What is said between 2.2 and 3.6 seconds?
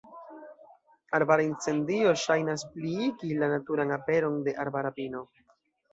ŝajnas pliigi la